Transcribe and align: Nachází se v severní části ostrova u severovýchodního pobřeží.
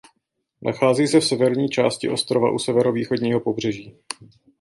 Nachází 0.61 1.07
se 1.07 1.19
v 1.19 1.25
severní 1.25 1.69
části 1.69 2.09
ostrova 2.09 2.51
u 2.51 2.59
severovýchodního 2.59 3.39
pobřeží. 3.39 3.97